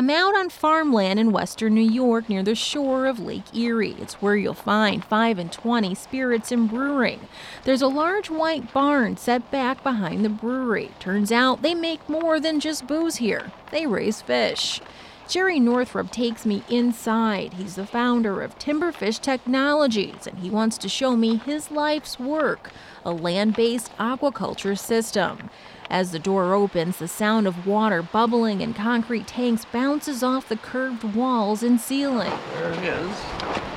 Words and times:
I'm 0.00 0.08
out 0.08 0.34
on 0.34 0.48
farmland 0.48 1.20
in 1.20 1.30
western 1.30 1.74
New 1.74 1.82
York 1.82 2.30
near 2.30 2.42
the 2.42 2.54
shore 2.54 3.04
of 3.04 3.20
Lake 3.20 3.54
Erie. 3.54 3.96
It's 4.00 4.14
where 4.14 4.34
you'll 4.34 4.54
find 4.54 5.04
5 5.04 5.38
and 5.38 5.52
20 5.52 5.94
spirits 5.94 6.50
and 6.50 6.70
brewing. 6.70 7.28
There's 7.64 7.82
a 7.82 7.86
large 7.86 8.30
white 8.30 8.72
barn 8.72 9.18
set 9.18 9.50
back 9.50 9.82
behind 9.82 10.24
the 10.24 10.30
brewery. 10.30 10.90
Turns 11.00 11.30
out 11.30 11.60
they 11.60 11.74
make 11.74 12.08
more 12.08 12.40
than 12.40 12.60
just 12.60 12.86
booze 12.86 13.16
here, 13.16 13.52
they 13.72 13.86
raise 13.86 14.22
fish. 14.22 14.80
Jerry 15.28 15.60
Northrup 15.60 16.10
takes 16.10 16.46
me 16.46 16.64
inside. 16.70 17.52
He's 17.52 17.74
the 17.74 17.86
founder 17.86 18.40
of 18.40 18.58
Timberfish 18.58 19.20
Technologies, 19.20 20.26
and 20.26 20.38
he 20.38 20.48
wants 20.48 20.78
to 20.78 20.88
show 20.88 21.14
me 21.14 21.36
his 21.36 21.70
life's 21.70 22.18
work 22.18 22.70
a 23.04 23.12
land 23.12 23.54
based 23.54 23.94
aquaculture 23.98 24.78
system. 24.78 25.50
As 25.90 26.12
the 26.12 26.20
door 26.20 26.54
opens, 26.54 26.98
the 26.98 27.08
sound 27.08 27.48
of 27.48 27.66
water 27.66 28.00
bubbling 28.00 28.60
in 28.60 28.74
concrete 28.74 29.26
tanks 29.26 29.64
bounces 29.64 30.22
off 30.22 30.48
the 30.48 30.56
curved 30.56 31.02
walls 31.02 31.64
and 31.64 31.80
ceiling. 31.80 32.32
There 32.54 32.72
it 32.72 32.84
is. 32.84 33.10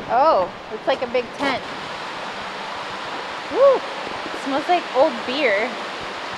Oh, 0.09 0.48
it's 0.72 0.86
like 0.86 1.02
a 1.02 1.08
big 1.08 1.26
tent. 1.39 1.63
Woo! 3.52 3.81
smells 4.44 4.67
like 4.67 4.84
old 4.95 5.13
beer. 5.26 5.70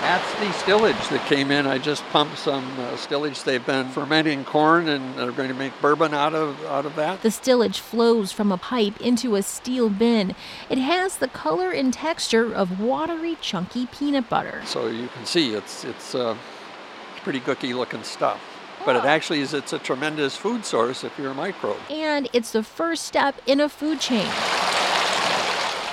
That's 0.01 0.39
the 0.39 0.51
stillage 0.53 1.09
that 1.09 1.25
came 1.27 1.51
in. 1.51 1.65
I 1.65 1.77
just 1.77 2.03
pumped 2.05 2.37
some 2.37 2.63
uh, 2.79 2.95
stillage. 2.97 3.43
They've 3.43 3.65
been 3.65 3.89
fermenting 3.89 4.43
corn 4.43 4.87
and 4.87 5.15
they're 5.15 5.31
going 5.31 5.49
to 5.49 5.55
make 5.55 5.73
bourbon 5.81 6.13
out 6.13 6.35
of 6.35 6.63
out 6.65 6.85
of 6.85 6.95
that. 6.95 7.21
The 7.21 7.31
stillage 7.31 7.79
flows 7.79 8.31
from 8.31 8.51
a 8.51 8.57
pipe 8.57 8.99
into 9.01 9.35
a 9.35 9.41
steel 9.41 9.89
bin. 9.89 10.35
It 10.69 10.77
has 10.77 11.17
the 11.17 11.27
color 11.27 11.71
and 11.71 11.93
texture 11.93 12.53
of 12.53 12.79
watery, 12.79 13.37
chunky 13.41 13.87
peanut 13.87 14.29
butter. 14.29 14.61
So 14.65 14.87
you 14.87 15.07
can 15.07 15.25
see 15.25 15.53
it's 15.53 15.83
it's 15.83 16.13
uh, 16.13 16.37
pretty 17.23 17.39
gooky 17.39 17.75
looking 17.75 18.03
stuff. 18.03 18.39
But 18.85 18.95
it 18.95 19.05
actually 19.05 19.39
is 19.39 19.53
it's 19.55 19.73
a 19.73 19.79
tremendous 19.79 20.37
food 20.37 20.63
source 20.63 21.03
if 21.03 21.17
you're 21.17 21.31
a 21.31 21.33
microbe. 21.33 21.77
And 21.89 22.29
it's 22.33 22.51
the 22.51 22.61
first 22.61 23.05
step 23.05 23.41
in 23.47 23.59
a 23.59 23.67
food 23.67 23.99
chain. 23.99 24.29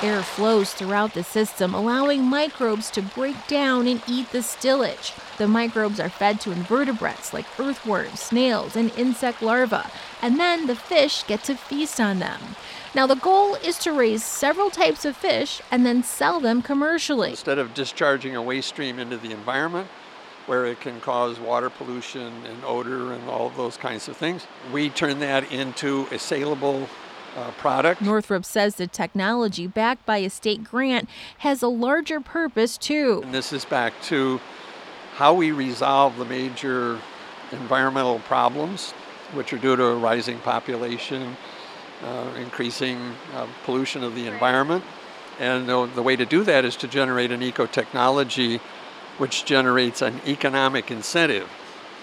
Air 0.03 0.22
flows 0.22 0.75
throughout 0.75 1.14
the 1.14 1.22
system, 1.22 1.75
allowing 1.75 2.25
microbes 2.25 2.91
to 2.91 3.00
break 3.00 3.47
down 3.47 3.86
and 3.86 4.03
eat 4.09 4.33
the 4.33 4.42
stillage. 4.42 5.12
The 5.39 5.47
microbes 5.47 6.00
are 6.00 6.09
fed 6.09 6.41
to 6.41 6.50
invertebrates 6.50 7.33
like 7.33 7.47
earthworms, 7.56 8.19
snails, 8.19 8.75
and 8.75 8.91
insect 8.98 9.42
larvae, 9.42 9.89
and 10.20 10.41
then 10.41 10.67
the 10.67 10.75
fish 10.75 11.25
get 11.28 11.44
to 11.44 11.55
feast 11.55 12.00
on 12.00 12.19
them. 12.19 12.41
Now, 12.97 13.06
the 13.06 13.14
goal 13.14 13.55
is 13.55 13.78
to 13.78 13.92
raise 13.92 14.25
several 14.25 14.70
types 14.70 15.05
of 15.05 15.17
fish 15.17 15.62
and 15.70 15.86
then 15.86 16.03
sell 16.03 16.41
them 16.41 16.62
commercially. 16.62 17.31
Instead 17.31 17.61
of 17.61 17.72
discharging 17.72 18.34
a 18.34 18.42
waste 18.42 18.70
stream 18.70 18.98
into 18.98 19.16
the 19.16 19.31
environment, 19.31 19.87
where 20.47 20.66
it 20.66 20.81
can 20.81 21.00
cause 21.00 21.39
water 21.39 21.70
pollution 21.70 22.33
and 22.47 22.64
odor 22.64 23.12
and 23.12 23.31
all 23.31 23.50
those 23.50 23.77
kinds 23.77 24.09
of 24.09 24.16
things, 24.16 24.48
we 24.72 24.91
turn 24.91 25.20
that 25.20 25.53
into 25.53 26.09
a 26.11 26.19
saleable 26.19 26.89
uh, 27.36 27.50
product. 27.52 28.00
Northrup 28.00 28.44
says 28.44 28.77
the 28.77 28.86
technology, 28.86 29.66
backed 29.66 30.05
by 30.06 30.19
a 30.19 30.30
state 30.30 30.64
grant, 30.64 31.08
has 31.38 31.62
a 31.62 31.69
larger 31.69 32.20
purpose 32.20 32.77
too. 32.77 33.20
And 33.25 33.34
this 33.34 33.52
is 33.52 33.64
back 33.64 33.92
to 34.02 34.41
how 35.14 35.34
we 35.34 35.53
resolve 35.53 36.16
the 36.16 36.25
major 36.25 36.98
environmental 37.53 38.19
problems, 38.20 38.92
which 39.33 39.53
are 39.53 39.58
due 39.58 39.77
to 39.77 39.84
a 39.84 39.97
rising 39.97 40.38
population, 40.38 41.36
uh, 42.03 42.28
increasing 42.38 42.98
uh, 43.34 43.47
pollution 43.64 44.03
of 44.03 44.14
the 44.14 44.27
environment. 44.27 44.84
And 45.38 45.69
the, 45.69 45.86
the 45.94 46.03
way 46.03 46.16
to 46.16 46.27
do 46.27 46.44
that 46.44 46.64
is 46.64 46.77
to 46.77 46.88
generate 46.88 47.30
an 47.30 47.42
eco 47.42 47.66
technology 47.66 48.60
which 49.19 49.44
generates 49.44 50.03
an 50.03 50.20
economic 50.27 50.91
incentive 50.91 51.48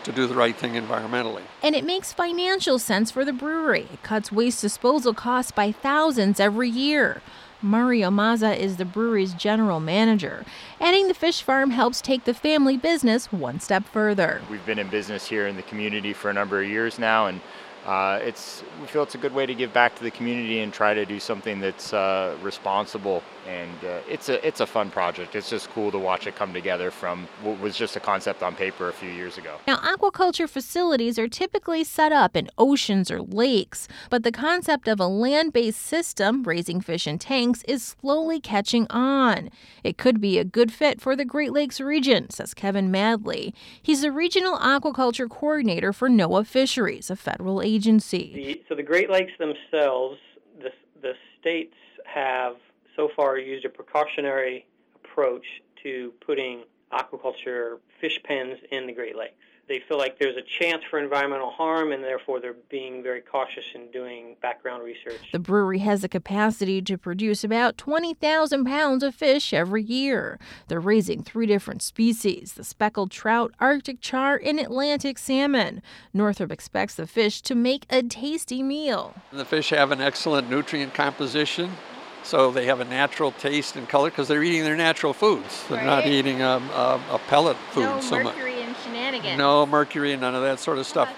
to 0.03 0.11
do 0.11 0.27
the 0.27 0.35
right 0.35 0.55
thing 0.55 0.73
environmentally. 0.73 1.43
And 1.61 1.75
it 1.75 1.83
makes 1.83 2.13
financial 2.13 2.79
sense 2.79 3.11
for 3.11 3.25
the 3.25 3.33
brewery. 3.33 3.87
It 3.93 4.03
cuts 4.03 4.31
waste 4.31 4.61
disposal 4.61 5.13
costs 5.13 5.51
by 5.51 5.71
thousands 5.71 6.39
every 6.39 6.69
year. 6.69 7.21
Mario 7.61 8.09
Mazza 8.09 8.55
is 8.57 8.77
the 8.77 8.85
brewery's 8.85 9.33
general 9.33 9.81
manager. 9.81 10.45
Adding 10.79 11.09
the 11.09 11.13
fish 11.13 11.41
farm 11.41 11.71
helps 11.71 11.99
take 11.99 12.23
the 12.23 12.33
family 12.33 12.77
business 12.77 13.33
one 13.33 13.59
step 13.59 13.83
further. 13.85 14.41
We've 14.49 14.65
been 14.65 14.79
in 14.79 14.87
business 14.87 15.27
here 15.27 15.45
in 15.45 15.57
the 15.57 15.63
community 15.63 16.13
for 16.13 16.29
a 16.29 16.33
number 16.33 16.61
of 16.61 16.69
years 16.69 16.97
now, 16.97 17.27
and 17.27 17.41
uh, 17.85 18.19
it's 18.21 18.63
we 18.81 18.87
feel 18.87 19.03
it's 19.03 19.15
a 19.15 19.19
good 19.19 19.33
way 19.33 19.45
to 19.45 19.55
give 19.55 19.73
back 19.73 19.95
to 19.95 20.03
the 20.03 20.11
community 20.11 20.59
and 20.59 20.73
try 20.73 20.93
to 20.93 21.05
do 21.05 21.19
something 21.19 21.59
that's 21.59 21.93
uh, 21.93 22.35
responsible. 22.41 23.23
And 23.47 23.83
uh, 23.83 24.01
it's 24.07 24.29
a 24.29 24.45
it's 24.45 24.59
a 24.59 24.67
fun 24.67 24.91
project. 24.91 25.33
It's 25.35 25.49
just 25.49 25.69
cool 25.71 25.89
to 25.91 25.97
watch 25.97 26.27
it 26.27 26.35
come 26.35 26.53
together 26.53 26.91
from 26.91 27.27
what 27.41 27.59
was 27.59 27.75
just 27.75 27.95
a 27.95 27.99
concept 27.99 28.43
on 28.43 28.53
paper 28.55 28.89
a 28.89 28.93
few 28.93 29.09
years 29.09 29.37
ago. 29.37 29.57
Now, 29.65 29.77
aquaculture 29.77 30.47
facilities 30.47 31.17
are 31.17 31.27
typically 31.27 31.83
set 31.83 32.11
up 32.11 32.35
in 32.35 32.49
oceans 32.57 33.09
or 33.09 33.21
lakes, 33.21 33.87
but 34.09 34.23
the 34.23 34.31
concept 34.31 34.87
of 34.87 34.99
a 34.99 35.07
land-based 35.07 35.81
system 35.81 36.43
raising 36.43 36.81
fish 36.81 37.07
in 37.07 37.17
tanks 37.17 37.63
is 37.63 37.95
slowly 37.99 38.39
catching 38.39 38.85
on. 38.89 39.49
It 39.83 39.97
could 39.97 40.21
be 40.21 40.37
a 40.37 40.43
good 40.43 40.71
fit 40.71 41.01
for 41.01 41.15
the 41.15 41.25
Great 41.25 41.53
Lakes 41.53 41.79
region, 41.79 42.29
says 42.29 42.53
Kevin 42.53 42.91
Madley. 42.91 43.55
He's 43.81 44.01
the 44.01 44.11
regional 44.11 44.57
aquaculture 44.57 45.29
coordinator 45.29 45.91
for 45.91 46.09
NOAA 46.09 46.45
Fisheries, 46.45 47.09
a 47.09 47.15
federal 47.15 47.61
agency. 47.61 47.68
The, 48.33 48.61
so 48.67 48.75
the 48.75 48.83
Great 48.83 49.09
Lakes 49.09 49.31
themselves, 49.39 50.17
the, 50.61 50.71
the 51.01 51.13
states 51.39 51.75
have 52.05 52.55
so 52.95 53.09
far 53.15 53.37
used 53.37 53.65
a 53.65 53.69
precautionary 53.69 54.65
approach 54.95 55.45
to 55.83 56.13
putting 56.25 56.63
aquaculture 56.91 57.77
fish 57.99 58.19
pens 58.23 58.57
in 58.71 58.87
the 58.87 58.93
Great 58.93 59.15
Lakes 59.15 59.35
they 59.69 59.79
feel 59.87 59.97
like 59.97 60.17
there's 60.19 60.35
a 60.35 60.41
chance 60.41 60.83
for 60.89 60.99
environmental 60.99 61.51
harm 61.51 61.91
and 61.91 62.03
therefore 62.03 62.41
they're 62.41 62.55
being 62.69 63.01
very 63.03 63.21
cautious 63.21 63.63
in 63.75 63.89
doing 63.91 64.35
background 64.41 64.83
research. 64.83 65.29
The 65.31 65.39
brewery 65.39 65.79
has 65.79 66.01
the 66.01 66.09
capacity 66.09 66.81
to 66.81 66.97
produce 66.97 67.43
about 67.43 67.77
20,000 67.77 68.65
pounds 68.65 69.03
of 69.03 69.13
fish 69.13 69.53
every 69.53 69.83
year. 69.83 70.39
They're 70.67 70.79
raising 70.79 71.23
three 71.23 71.45
different 71.45 71.83
species 71.83 72.53
the 72.53 72.63
speckled 72.63 73.11
trout, 73.11 73.53
Arctic 73.59 74.01
char, 74.01 74.41
and 74.43 74.59
Atlantic 74.59 75.19
salmon. 75.19 75.83
Northrup 76.13 76.51
expects 76.51 76.95
the 76.95 77.05
fish 77.05 77.41
to 77.43 77.53
make 77.53 77.85
a 77.91 78.01
tasty 78.01 78.63
meal. 78.63 79.13
The 79.31 79.45
fish 79.45 79.69
have 79.69 79.91
an 79.91 80.01
excellent 80.01 80.49
nutrient 80.49 80.95
composition. 80.95 81.69
So 82.23 82.51
they 82.51 82.65
have 82.67 82.79
a 82.79 82.85
natural 82.85 83.31
taste 83.31 83.75
and 83.75 83.87
color 83.89 84.09
because 84.09 84.27
they're 84.27 84.43
eating 84.43 84.63
their 84.63 84.75
natural 84.75 85.13
foods. 85.13 85.63
They're 85.67 85.77
right. 85.77 85.85
not 85.85 86.05
eating 86.05 86.41
a, 86.41 86.57
a, 86.57 87.01
a 87.11 87.19
pellet 87.27 87.57
food 87.71 87.83
no 87.83 88.01
so 88.01 88.23
much 88.23 88.35
shenanigans. 88.83 89.37
No 89.37 89.65
mercury 89.65 90.13
and 90.13 90.21
none 90.21 90.35
of 90.35 90.41
that 90.41 90.59
sort 90.59 90.77
of 90.77 90.85
stuff. 90.85 91.09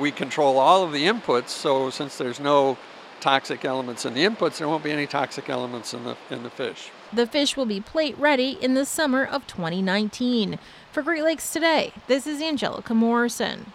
We 0.00 0.10
control 0.10 0.58
all 0.58 0.84
of 0.84 0.92
the 0.92 1.06
inputs, 1.06 1.48
so 1.48 1.90
since 1.90 2.18
there's 2.18 2.40
no 2.40 2.76
toxic 3.20 3.64
elements 3.64 4.04
in 4.04 4.14
the 4.14 4.24
inputs, 4.24 4.58
there 4.58 4.68
won't 4.68 4.84
be 4.84 4.92
any 4.92 5.06
toxic 5.06 5.48
elements 5.48 5.92
in 5.92 6.04
the 6.04 6.16
in 6.30 6.42
the 6.42 6.50
fish. 6.50 6.90
The 7.12 7.26
fish 7.26 7.56
will 7.56 7.66
be 7.66 7.80
plate 7.80 8.16
ready 8.18 8.58
in 8.60 8.74
the 8.74 8.84
summer 8.84 9.24
of 9.24 9.46
2019. 9.46 10.58
For 10.92 11.02
Great 11.02 11.22
Lakes 11.22 11.52
Today, 11.52 11.92
this 12.06 12.26
is 12.26 12.40
Angelica 12.40 12.94
Morrison. 12.94 13.72